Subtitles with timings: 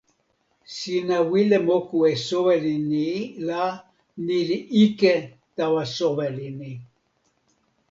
[0.75, 3.07] sina wile moku e soweli ni
[3.47, 3.63] la
[4.25, 5.13] ni li ike
[5.55, 6.71] tawa soweli ni.